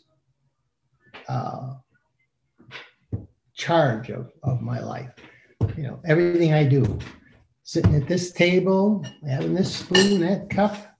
[1.28, 1.76] uh,
[3.54, 5.12] charge of, of my life,
[5.78, 6.98] you know, everything I do,
[7.64, 10.98] sitting at this table, having this spoon, that cup,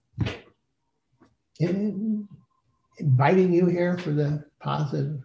[1.58, 5.20] inviting you here for the positive,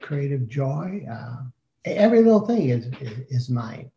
[0.00, 1.06] creative joy.
[1.10, 1.36] Uh,
[1.84, 2.86] every little thing is,
[3.28, 3.90] is, mine.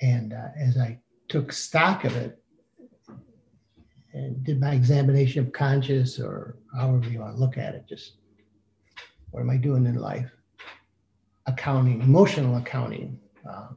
[0.00, 2.38] And uh, as I took stock of it
[4.12, 8.18] and did my examination of conscious or however you want to look at it, just
[9.30, 10.30] what am I doing in life?
[11.46, 13.18] Accounting, emotional accounting.
[13.48, 13.68] Uh,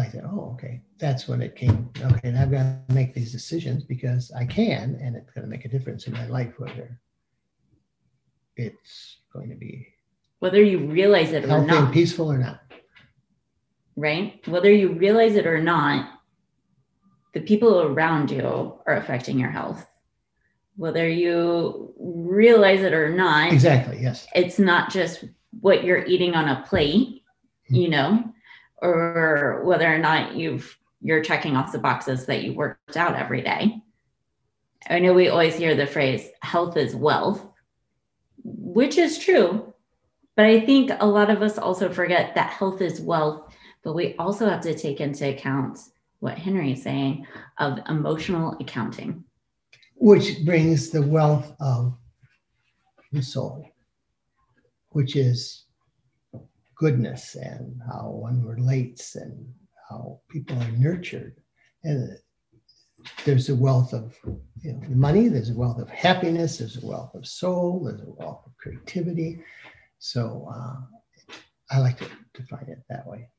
[0.00, 1.88] I said, oh, okay, that's when it came.
[2.00, 5.50] Okay, and I've got to make these decisions because I can, and it's going to
[5.50, 6.98] make a difference in my life, whether
[8.56, 9.93] it's going to be
[10.44, 11.84] whether you realize it or healthy not.
[11.84, 12.60] and peaceful or not.
[13.96, 14.46] Right?
[14.46, 16.20] Whether you realize it or not,
[17.32, 19.86] the people around you are affecting your health.
[20.76, 23.54] Whether you realize it or not.
[23.54, 24.26] Exactly, yes.
[24.34, 25.24] It's not just
[25.60, 27.22] what you're eating on a plate,
[27.64, 27.74] mm-hmm.
[27.76, 28.22] you know,
[28.82, 33.40] or whether or not you've you're checking off the boxes that you worked out every
[33.40, 33.80] day.
[34.90, 37.46] I know we always hear the phrase health is wealth,
[38.42, 39.73] which is true.
[40.36, 44.14] But I think a lot of us also forget that health is wealth, but we
[44.16, 45.78] also have to take into account
[46.20, 47.26] what Henry is saying
[47.58, 49.24] of emotional accounting.
[49.96, 51.96] Which brings the wealth of
[53.12, 53.68] the soul,
[54.90, 55.64] which is
[56.76, 59.46] goodness and how one relates and
[59.88, 61.36] how people are nurtured.
[61.84, 62.18] And
[63.24, 64.16] there's a wealth of
[64.62, 68.10] you know, money, there's a wealth of happiness, there's a wealth of soul, there's a
[68.10, 69.42] wealth of creativity.
[70.04, 71.34] So uh,
[71.70, 73.30] I like to define it that way.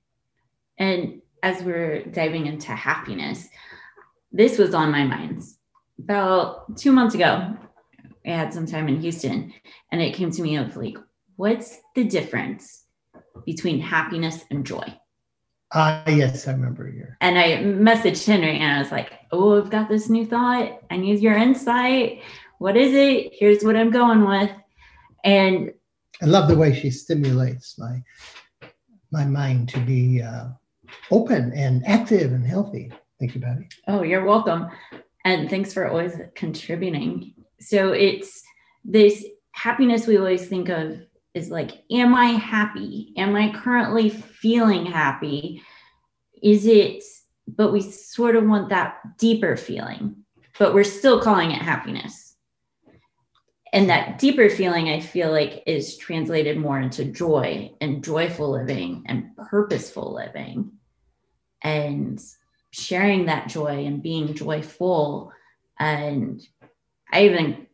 [0.79, 3.47] And as we're diving into happiness,
[4.31, 5.43] this was on my mind.
[5.99, 7.55] About two months ago,
[8.25, 9.53] I had some time in Houston,
[9.91, 10.97] and it came to me of like,
[11.35, 12.85] what's the difference
[13.45, 14.91] between happiness and joy?
[15.71, 17.15] Ah, uh, yes, I remember your.
[17.21, 20.81] And I messaged Henry, and I was like, "Oh, I've got this new thought.
[20.89, 22.23] I need your insight.
[22.57, 23.33] What is it?
[23.33, 24.51] Here's what I'm going with."
[25.23, 25.71] And
[26.21, 28.01] I love the way she stimulates my
[29.11, 30.47] my mind to be uh,
[31.11, 32.91] open and active and healthy.
[33.19, 33.67] Thank you, Betty.
[33.87, 34.67] Oh, you're welcome.
[35.23, 37.33] And thanks for always contributing.
[37.59, 38.43] So it's
[38.83, 40.99] this happiness we always think of
[41.33, 43.13] is like, am I happy?
[43.17, 45.61] Am I currently feeling happy?
[46.41, 47.03] Is it,
[47.47, 50.17] but we sort of want that deeper feeling,
[50.59, 52.24] but we're still calling it happiness
[53.75, 59.03] and that deeper feeling i feel like is translated more into joy and joyful living
[59.05, 60.71] and purposeful living.
[61.61, 62.21] And
[62.71, 65.31] sharing that joy and being joyful.
[65.79, 66.41] And
[67.11, 67.67] i even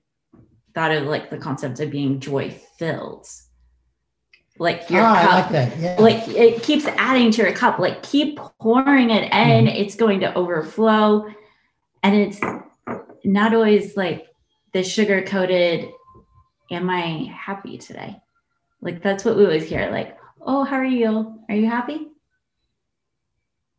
[0.73, 3.27] thought of like the concept of being joy filled
[4.57, 5.95] like your oh, cup like, yeah.
[5.99, 7.79] like, it keeps adding to your cup.
[7.79, 9.29] Like keep pouring it in
[9.65, 9.67] mm-hmm.
[9.67, 11.25] it's going to overflow.
[12.03, 12.39] And it's
[13.23, 14.27] not always like
[14.73, 15.89] the sugar coated,
[16.71, 18.17] am I happy today?
[18.81, 19.89] Like that's what we always hear.
[19.91, 21.39] Like, oh, how are you?
[21.49, 22.07] Are you happy?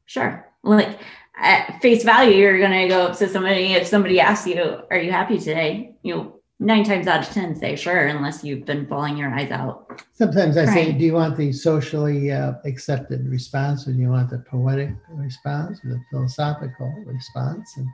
[0.06, 0.48] Sure.
[0.62, 0.98] Like
[1.36, 5.10] at face value, you're gonna go up to somebody if somebody asks you, "Are you
[5.10, 9.16] happy today?" You know, nine times out of 10 say sure, unless you've been bawling
[9.16, 10.02] your eyes out.
[10.12, 14.30] Sometimes I say, do you want the socially uh, accepted response or do you want
[14.30, 17.68] the poetic response or the philosophical response?
[17.76, 17.88] And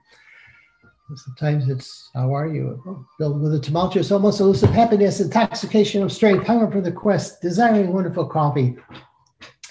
[1.17, 3.07] sometimes it's, how are you?
[3.19, 7.93] Filled with a tumultuous, almost elusive happiness, intoxication of strength, hunger for the quest, desiring
[7.93, 8.77] wonderful coffee,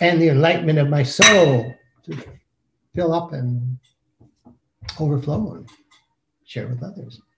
[0.01, 1.73] and the enlightenment of my soul
[2.05, 2.17] to
[2.95, 3.77] fill up and
[4.99, 5.69] overflow and
[6.45, 7.21] share with others.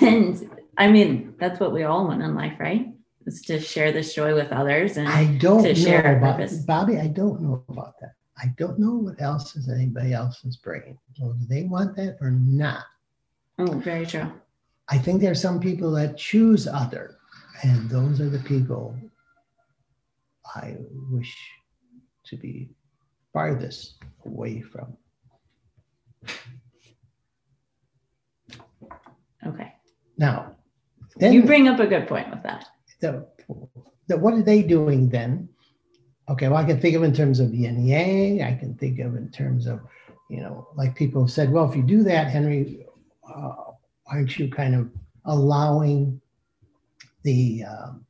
[0.00, 2.92] And I mean, that's what we all want in life, right?
[3.24, 4.96] Is to share this joy with others.
[4.96, 6.64] And I don't to share know about purpose.
[6.66, 7.00] Bobbi.
[7.00, 8.14] I don't know about that.
[8.42, 10.98] I don't know what else is anybody else's brain.
[11.14, 12.84] So do they want that or not?
[13.58, 14.30] oh, very true.
[14.88, 17.18] I think there are some people that choose other,
[17.62, 18.96] and those are the people
[20.56, 20.76] I
[21.10, 21.34] wish
[22.24, 22.70] to be
[23.32, 23.94] farthest
[24.26, 24.96] away from.
[29.46, 29.72] Okay.
[30.18, 30.56] Now,
[31.16, 32.66] then you bring up a good point with that.
[33.00, 33.26] the,
[34.08, 35.48] the what are they doing then?
[36.28, 38.42] Okay, well, I can think of in terms of yin yang.
[38.42, 39.80] I can think of in terms of,
[40.30, 42.86] you know, like people have said, well, if you do that, Henry,
[43.28, 43.54] uh,
[44.06, 44.90] aren't you kind of
[45.24, 46.20] allowing
[47.22, 48.06] the um,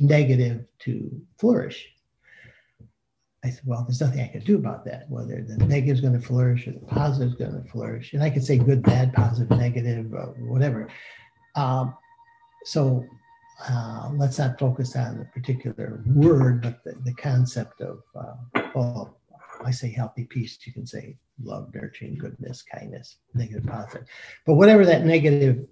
[0.00, 1.88] negative to flourish?
[3.44, 5.08] I said, well, there's nothing I can do about that.
[5.10, 8.22] Whether the negative is going to flourish or the positive is going to flourish, and
[8.22, 10.88] I could say good, bad, positive, negative, uh, whatever.
[11.56, 11.96] Um,
[12.64, 13.04] so
[13.68, 19.18] uh, let's not focus on the particular word, but the, the concept of, uh, well,
[19.64, 24.06] I say healthy peace, you can say love, nurturing, goodness, kindness, negative, positive.
[24.46, 25.66] But whatever that negative,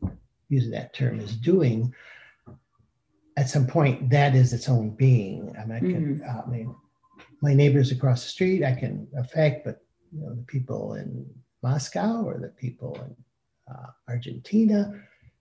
[0.48, 1.92] using that term, is doing,
[3.37, 5.55] at some point, that is its own being.
[5.61, 6.74] I mean, I, can, uh, I mean,
[7.42, 11.26] my neighbors across the street, I can affect, but you know, the people in
[11.62, 14.92] Moscow or the people in uh, Argentina,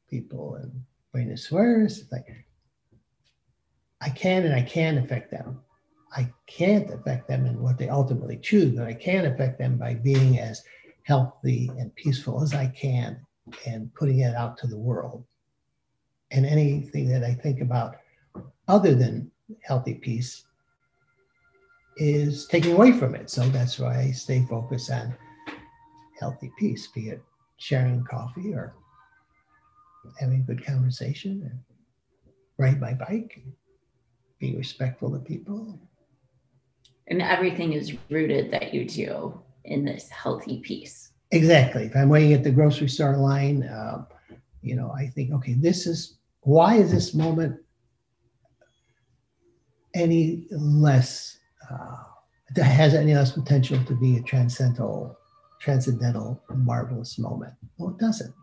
[0.09, 0.71] people in
[1.11, 2.05] Buenos Aires.
[2.11, 2.27] Like
[4.01, 5.59] I can and I can affect them.
[6.15, 9.93] I can't affect them in what they ultimately choose, but I can affect them by
[9.93, 10.63] being as
[11.03, 13.25] healthy and peaceful as I can
[13.65, 15.25] and putting it out to the world.
[16.31, 17.97] And anything that I think about
[18.67, 19.31] other than
[19.63, 20.45] healthy peace
[21.97, 23.29] is taking away from it.
[23.29, 25.15] So that's why I stay focused on
[26.19, 27.21] healthy peace, be it
[27.57, 28.73] sharing coffee or
[30.19, 31.59] having good conversation and
[32.57, 33.53] ride my bike and
[34.39, 35.79] be respectful to people.
[37.07, 41.11] And everything is rooted that you do in this healthy peace.
[41.31, 41.85] Exactly.
[41.85, 44.07] If I'm waiting at the grocery store line, um,
[44.61, 47.59] you know, I think, okay, this is why is this moment
[49.93, 51.37] any less
[51.69, 51.97] uh,
[52.55, 55.17] that has any less potential to be a transcendental,
[55.59, 57.53] transcendental, marvelous moment?
[57.77, 58.33] Well, it doesn't.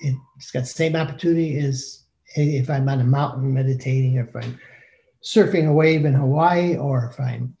[0.00, 2.04] It's got the same opportunity as
[2.34, 4.58] if I'm on a mountain meditating, or if I'm
[5.24, 7.56] surfing a wave in Hawaii, or if I'm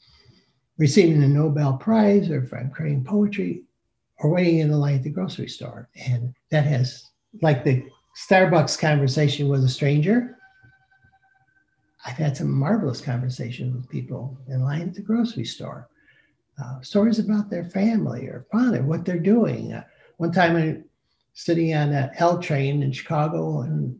[0.78, 3.64] receiving a Nobel Prize, or if I'm creating poetry,
[4.18, 5.88] or waiting in the line at the grocery store.
[6.06, 7.10] And that has,
[7.42, 7.84] like the
[8.28, 10.38] Starbucks conversation with a stranger,
[12.06, 15.88] I've had some marvelous conversations with people in line at the grocery store.
[16.62, 19.72] Uh, stories about their family or or what they're doing.
[19.72, 19.84] Uh,
[20.16, 20.84] one time I'm
[21.36, 23.94] sitting on an L train in Chicago and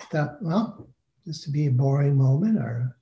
[0.00, 0.88] I thought, well,
[1.26, 2.96] this would be a boring moment or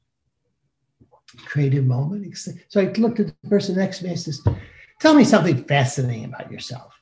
[1.38, 2.37] a creative moment.
[2.37, 4.43] So I looked at the person next to me and says,
[4.99, 6.93] tell me something fascinating about yourself.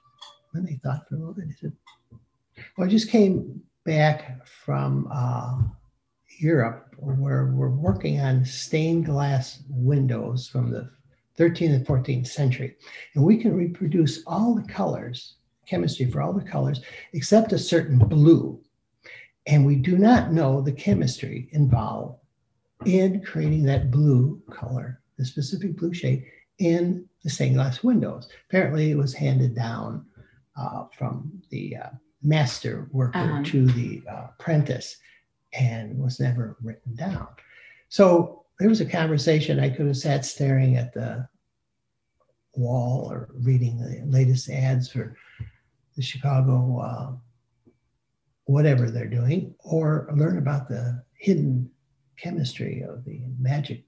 [0.53, 1.49] And they thought for a little bit.
[1.49, 1.73] They said,
[2.77, 5.57] well, I just came back from uh,
[6.38, 10.91] Europe where we're working on stained glass windows from the
[11.38, 12.77] 13th and 14th century.
[13.15, 15.37] And we can reproduce all the colors,
[15.73, 16.81] chemistry for all the colors,
[17.15, 18.61] except a certain blue.
[19.47, 22.19] And we do not know the chemistry involved
[22.85, 26.25] in creating that blue color, the specific blue shade
[26.59, 28.29] in the stained glass windows.
[28.49, 30.05] Apparently, it was handed down
[30.61, 31.89] uh, from the uh,
[32.23, 33.43] master worker Uh-huh.
[33.45, 34.96] to the uh, apprentice
[35.55, 37.27] and was never written down.
[37.88, 39.59] So there was a conversation.
[39.59, 41.27] I could have sat staring at the
[42.55, 45.17] wall or reading the latest ads for
[45.97, 47.13] the Chicago, uh,
[48.45, 51.71] whatever they're doing, or learn about the hidden
[52.17, 53.85] chemistry of the magic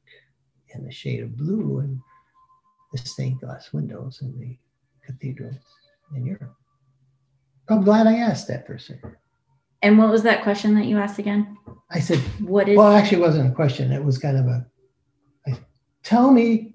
[0.72, 1.98] and the shade of blue and
[2.92, 4.56] the stained glass windows in the
[5.06, 5.56] cathedrals
[6.14, 6.54] in Europe.
[7.68, 9.00] I'm glad I asked that person.
[9.82, 11.56] And what was that question that you asked again?
[11.90, 13.92] I said, What is well, actually, it wasn't a question.
[13.92, 14.66] It was kind of a,
[15.46, 15.58] I,
[16.02, 16.74] tell me,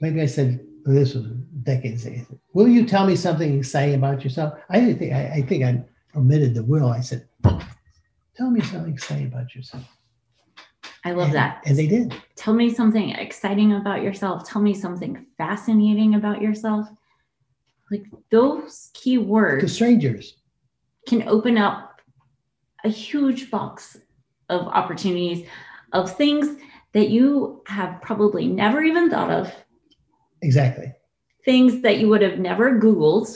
[0.00, 1.26] maybe I said, this was
[1.62, 2.06] decades.
[2.52, 4.54] Will you tell me something exciting about yourself?
[4.70, 5.82] I didn't think I, I think I
[6.16, 6.88] omitted the will.
[6.88, 7.26] I said,
[8.36, 9.84] tell me something exciting about yourself.
[11.04, 11.62] I love and, that.
[11.66, 12.14] And they did.
[12.36, 14.48] Tell me something exciting about yourself.
[14.48, 16.88] Tell me something fascinating about yourself.
[17.90, 20.36] Like those key words To strangers.
[21.08, 22.00] can open up
[22.84, 23.98] a huge box
[24.48, 25.46] of opportunities
[25.92, 26.56] of things
[26.92, 29.52] that you have probably never even thought of,
[30.42, 30.92] Exactly.
[31.44, 33.34] Things that you would have never Googled.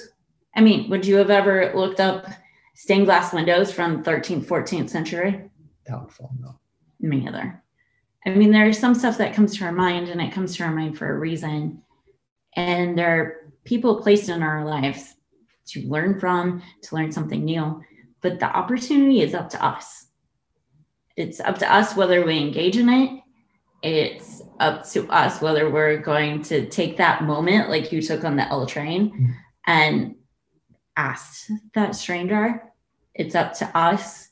[0.54, 2.26] I mean, would you have ever looked up
[2.74, 5.50] stained glass windows from 13th, 14th century?
[5.86, 6.30] Doubtful.
[6.40, 6.58] No.
[7.00, 7.62] Me neither.
[8.24, 10.72] I mean, there's some stuff that comes to our mind and it comes to our
[10.72, 11.82] mind for a reason.
[12.54, 15.14] And there are people placed in our lives
[15.68, 17.82] to learn from, to learn something new.
[18.22, 20.06] But the opportunity is up to us.
[21.16, 23.20] It's up to us whether we engage in it.
[23.82, 28.36] It's up to us whether we're going to take that moment like you took on
[28.36, 29.34] the L train Mhm.
[29.66, 30.14] and
[30.96, 32.62] ask that stranger.
[33.14, 34.28] It's up to us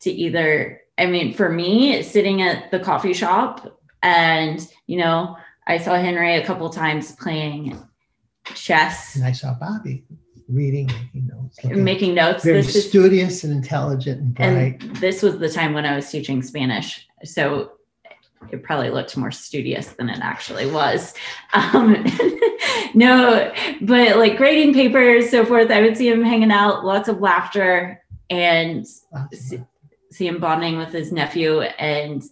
[0.00, 5.36] to either I mean, for me, sitting at the coffee shop and, you know,
[5.66, 7.78] I saw Henry a couple times playing
[8.54, 10.02] chess, And I saw Bobbi
[10.48, 11.64] reading, making notes.
[11.64, 12.44] making notes.
[12.44, 14.82] very This is, studious and intelligent and bright.
[14.82, 17.06] and this was the time when I was teaching Spanish.
[17.24, 17.72] So
[18.50, 21.14] it probably looked more studious than it actually was.
[21.52, 22.04] Um,
[22.94, 27.20] no, but like grading papers, so forth, I would see him hanging out, lots of
[27.20, 29.28] laughter and of-
[30.12, 32.22] see him bonding with his nephew and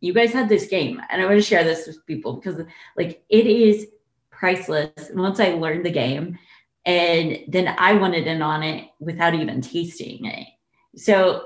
[0.00, 2.60] you guys had this game and i want to share this with people because
[2.96, 3.86] like it is
[4.30, 6.38] priceless once i learned the game
[6.84, 10.46] and then i wanted in on it without even tasting it
[10.96, 11.44] so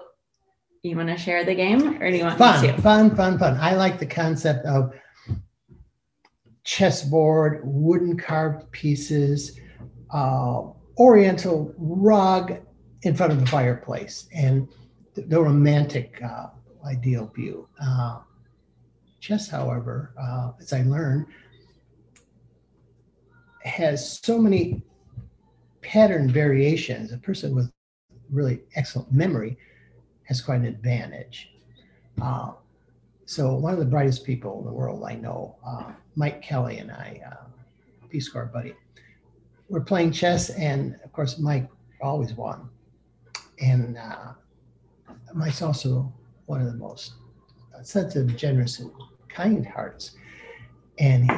[0.82, 3.38] you want to share the game or do you want me fun, to fun, fun,
[3.38, 3.56] fun.
[3.60, 4.94] I like the concept of
[6.64, 9.58] chessboard, wooden carved pieces,
[10.12, 10.62] uh,
[10.98, 12.58] oriental rug
[13.02, 14.68] in front of the fireplace, and
[15.14, 16.46] the, the romantic uh,
[16.86, 17.68] ideal view.
[17.82, 18.20] Uh,
[19.20, 21.26] chess, however, uh, as I learned,
[23.64, 24.82] has so many
[25.82, 27.12] pattern variations.
[27.12, 27.70] A person with
[28.30, 29.58] really excellent memory
[30.30, 31.50] has quite an advantage.
[32.22, 32.52] Uh,
[33.26, 36.92] so one of the brightest people in the world I know, uh, Mike Kelly and
[36.92, 37.46] I, uh,
[38.08, 38.74] Peace Corps buddy,
[39.68, 41.68] we're playing chess, and of course Mike
[42.00, 42.68] always won.
[43.60, 44.34] And uh,
[45.34, 46.12] Mike's also
[46.46, 47.14] one of the most
[47.82, 48.92] sensitive, generous, and
[49.28, 50.12] kind hearts.
[51.00, 51.28] And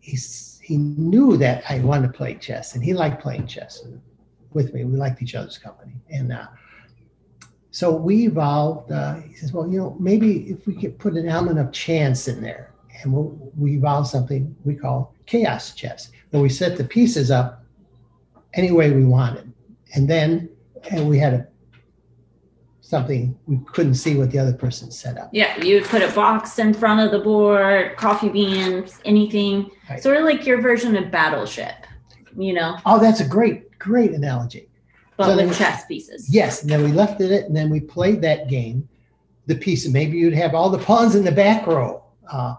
[0.00, 0.18] he,
[0.62, 3.86] he knew that I wanted to play chess, and he liked playing chess
[4.52, 4.82] with me.
[4.82, 6.46] We liked each other's company, and uh,
[7.76, 8.90] so we evolved.
[8.90, 12.26] Uh, he says, "Well, you know, maybe if we could put an element of chance
[12.26, 12.72] in there,
[13.02, 17.62] and we'll, we evolved something we call chaos chess, where we set the pieces up
[18.54, 19.52] any way we wanted,
[19.94, 20.48] and then
[20.90, 21.46] and we had a
[22.80, 25.28] something we couldn't see what the other person set up.
[25.32, 30.00] yeah you would put a box in front of the board coffee beans anything Right.
[30.00, 31.74] sort of like your version of battleship
[32.38, 34.68] you know Oh, that's a great, great analogy.
[35.16, 38.20] But So with chess pieces Yes, and then we left it, and then we played
[38.22, 38.88] that game.
[39.46, 42.56] The piece, maybe you'd have all the pawns in the back row, uh,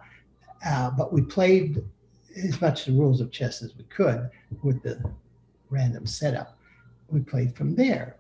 [0.66, 1.84] uh, but we played
[2.36, 4.30] as much the rules of chess as we could
[4.64, 5.04] with the
[5.70, 6.58] random setup.
[7.10, 8.16] We played from there,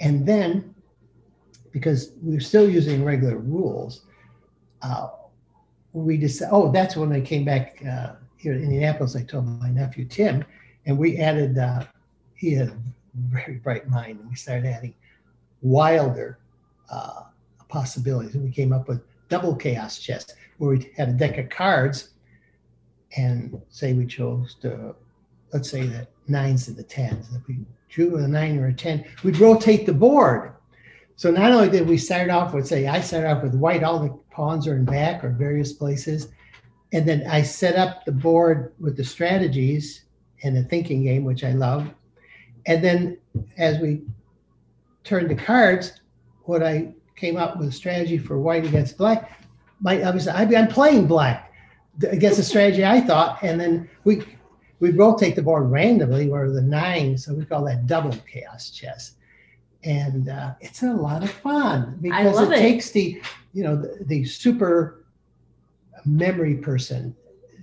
[0.00, 0.74] and then
[1.70, 4.02] because we were still using regular rules,
[4.82, 5.08] uh,
[5.92, 6.52] we decided.
[6.52, 9.16] Oh, that's when I came back uh, here in Indianapolis.
[9.16, 10.44] I told my nephew Tim,
[10.86, 11.58] and we added.
[11.58, 11.84] Uh,
[12.34, 12.72] he had
[13.14, 14.94] very bright mind, and we started adding
[15.62, 16.38] wilder
[16.90, 17.22] uh,
[17.68, 18.34] possibilities.
[18.34, 20.26] And we came up with double chaos chess,
[20.58, 22.10] where we had a deck of cards,
[23.16, 24.94] and say we chose to,
[25.52, 27.28] let's say the nines and the tens.
[27.34, 27.58] If we
[27.88, 30.52] drew a nine or a ten, we'd rotate the board.
[31.16, 34.00] So not only did we start off with, say, I started off with white, all
[34.00, 36.28] the pawns are in back or various places.
[36.92, 40.04] And then I set up the board with the strategies
[40.42, 41.88] and the thinking game, which I love.
[42.66, 43.18] And then
[43.58, 44.02] as we
[45.02, 46.00] turned the cards,
[46.44, 49.42] what I came up with a strategy for white against black,
[49.80, 51.52] might obviously I'd be I'm playing black
[52.02, 54.22] against the strategy I thought, and then we
[54.80, 59.14] we rotate the board randomly where the nine, so we call that double chaos chess.
[59.84, 62.56] And uh, it's a lot of fun because it, it.
[62.56, 63.20] takes the
[63.52, 65.04] you know the, the super
[66.04, 67.14] memory person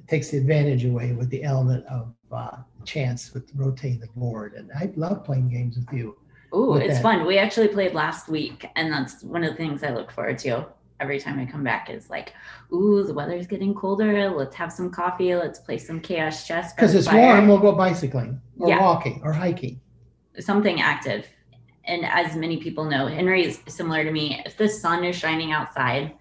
[0.08, 4.54] takes the advantage away with the element of uh, chance with rotating the board.
[4.54, 6.18] And I love playing games with you.
[6.54, 7.04] Ooh, with it's that.
[7.04, 7.26] fun.
[7.26, 10.66] We actually played last week, and that's one of the things I look forward to
[11.00, 12.34] every time I come back is like,
[12.72, 14.30] ooh, the weather's getting colder.
[14.30, 15.34] Let's have some coffee.
[15.36, 16.74] Let's play some chaos chess.
[16.74, 17.18] Because it's fire.
[17.36, 18.82] warm, we'll go bicycling or Yeah.
[18.82, 19.82] walking or hiking.
[20.40, 21.28] something active.
[21.86, 24.42] And as many people know, Henry is similar to me.
[24.46, 26.14] If the sun is shining outside,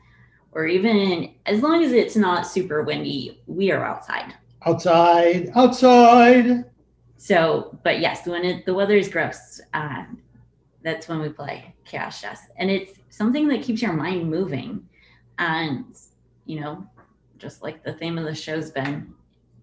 [0.52, 4.34] or even as long as it's not super windy, we are outside.
[4.66, 6.64] Outside, outside.
[7.16, 10.04] So, but yes, when it, the weather is gross, uh,
[10.82, 14.86] that's when we play chaos chess, and it's something that keeps your mind moving.
[15.38, 15.84] And
[16.46, 16.86] you know,
[17.38, 19.12] just like the theme of the show's been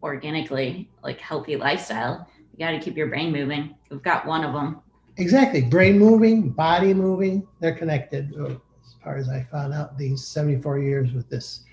[0.03, 3.75] organically, like healthy lifestyle, you got to keep your brain moving.
[3.89, 4.81] We've got one of them.
[5.17, 5.61] Exactly.
[5.63, 8.31] Brain moving, body moving, they're connected.
[8.39, 11.63] uh, As far as I found out, these 74 years with this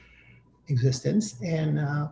[0.69, 1.37] existence.
[1.43, 2.09] And uh,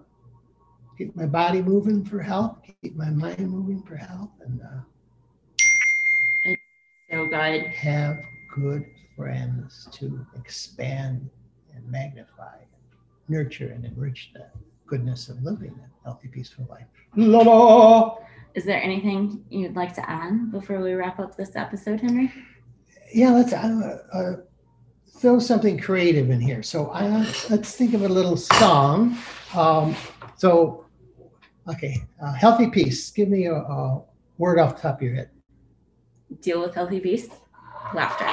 [1.03, 4.81] keep my body moving for health, keep my mind moving for health, and uh,
[7.11, 7.67] So good.
[7.67, 8.21] have
[8.55, 8.87] good
[9.17, 11.29] friends to expand
[11.75, 12.69] and magnify, and
[13.29, 14.47] nurture, and enrich the
[14.87, 16.87] goodness of living a healthy, peaceful life.
[17.17, 18.19] La la.
[18.55, 22.33] Is there anything you'd like to add before we wrap up this episode, Henry?
[23.13, 24.33] yeah, let's uh, uh,
[25.19, 26.63] throw something creative in here.
[26.63, 29.19] So uh, let's think of a little song.
[29.55, 29.97] Um,
[30.37, 30.82] so,
[31.69, 33.11] okay, uh, healthy peace.
[33.11, 34.03] Give me a, a
[34.39, 35.31] word off the top of your head.
[36.41, 37.29] Deal with healthy peace,
[37.95, 38.27] laughter.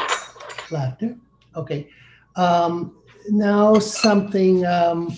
[0.73, 1.15] Laughter.
[1.55, 1.89] Okay.
[2.35, 2.95] Um,
[3.29, 5.15] now something um,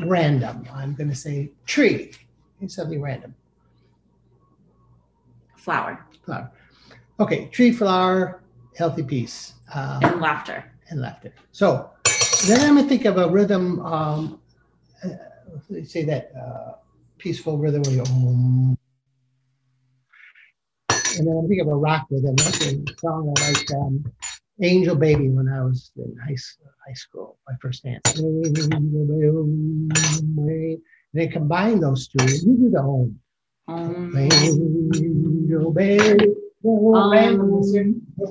[0.00, 0.64] random.
[0.72, 2.12] I'm going to say tree.
[2.60, 3.34] It's something random.
[5.56, 6.50] Flower Flower.
[7.20, 8.42] Okay, tree, flower,
[8.76, 9.54] healthy peace.
[9.74, 10.64] Um, and laughter.
[10.90, 11.32] and laughter.
[11.52, 11.90] So
[12.46, 13.80] then I'm gonna think of a rhythm.
[13.84, 14.40] Um,
[15.04, 15.08] uh,
[15.68, 16.72] let's say that uh,
[17.18, 18.78] peaceful rhythm where you "Om."
[21.18, 22.36] and then I'm thinking of a rock rhythm.
[22.36, 24.04] That's a song I liked, um,
[24.62, 26.36] "Angel Baby" when I was in high
[26.86, 27.38] high school.
[27.48, 28.18] My first dance.
[28.18, 28.42] And
[31.14, 32.24] then combine those two.
[32.24, 33.18] You do the home.
[33.66, 36.34] Um, Angel baby.
[36.64, 38.30] Um, And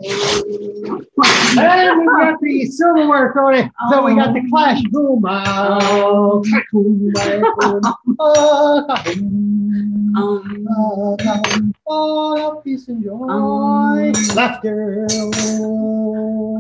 [2.00, 3.72] we got the silverware thrown in.
[3.90, 5.22] So we got the clash boom.
[5.22, 5.26] boom,
[10.18, 14.12] um, ah, Peace and joy, Um.
[14.36, 15.08] laughter,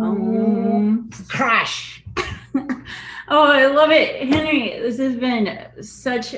[0.02, 1.10] um.
[1.28, 2.04] crash.
[3.30, 4.70] Oh, I love it, Henry.
[4.80, 6.34] This has been such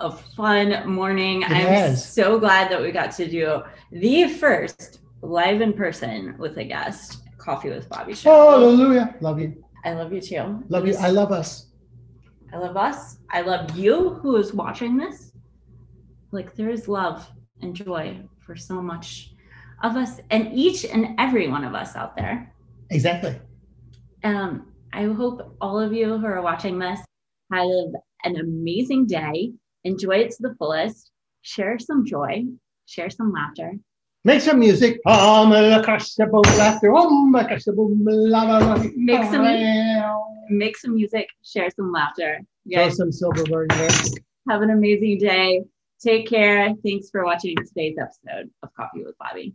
[0.00, 1.42] a fun morning.
[1.42, 2.12] It I'm has.
[2.12, 3.62] so glad that we got to do
[3.92, 8.30] the first live in person with a guest coffee with Bobbi show.
[8.30, 9.14] Hallelujah.
[9.20, 9.64] Love you.
[9.84, 10.62] I love you too.
[10.68, 10.96] Love you.
[10.96, 11.66] I love us.
[12.52, 13.18] I love us.
[13.30, 15.32] I love you who is watching this.
[16.32, 17.28] Like there is love
[17.62, 19.34] and joy for so much
[19.82, 22.52] of us and each and every one of us out there.
[22.90, 23.40] Exactly.
[24.24, 27.00] Um, I hope all of you who are watching this
[27.50, 27.68] have
[28.24, 29.52] an amazing day.
[29.84, 31.10] Enjoy it to the fullest.
[31.42, 32.44] Share some joy.
[32.86, 33.72] Share some laughter.
[34.24, 35.00] Make some music.
[38.96, 39.42] Make some-
[40.50, 41.28] Make some music.
[41.44, 42.40] Share some laughter.
[42.64, 43.88] You Throw some silverware in there.
[44.48, 45.64] have an amazing day.
[46.00, 46.74] Take care.
[46.84, 49.54] Thanks for watching today's episode of Coffee with Bobbi.